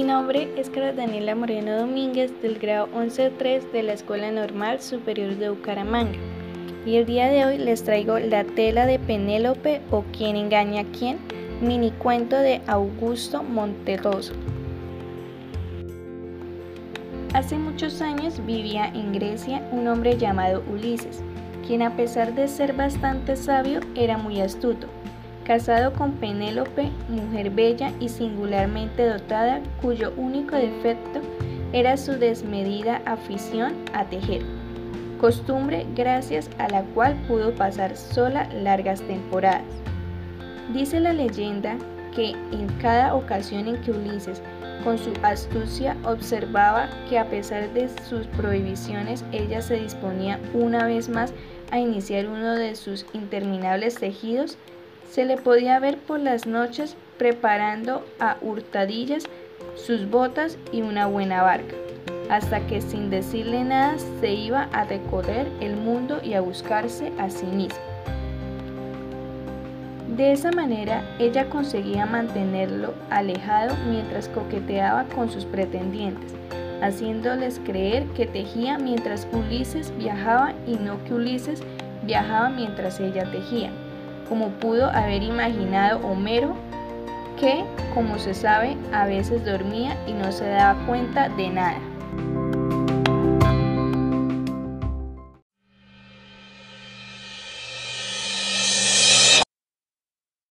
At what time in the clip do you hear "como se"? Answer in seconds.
87.92-88.32